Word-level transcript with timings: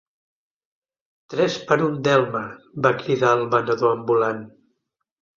"Tres 1.33 1.57
per 1.71 1.75
un 1.87 1.99
delme", 2.07 2.41
va 2.87 2.91
cridar 3.01 3.33
el 3.41 3.43
venedor 3.51 3.93
ambulant. 3.97 4.41